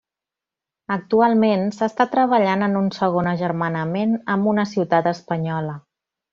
Actualment 0.95 1.65
s'està 1.75 2.07
treballant 2.15 2.67
en 2.69 2.79
un 2.81 2.89
segon 2.97 3.31
agermanament 3.35 4.19
amb 4.37 4.53
una 4.57 4.69
ciutat 4.75 5.15
espanyola. 5.17 5.81